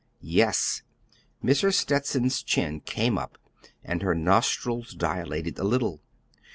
[0.23, 0.81] "Yes."
[1.43, 1.75] Mrs.
[1.75, 3.37] Stetson's chin came up,
[3.83, 6.01] and her nostrils dilated a little.